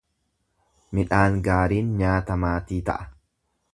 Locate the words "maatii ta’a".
2.47-3.07